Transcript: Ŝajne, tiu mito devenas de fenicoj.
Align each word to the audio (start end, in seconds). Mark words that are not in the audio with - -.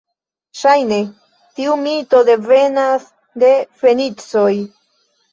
Ŝajne, 0.59 0.95
tiu 1.59 1.75
mito 1.81 2.21
devenas 2.29 3.05
de 3.43 3.51
fenicoj. 3.83 4.49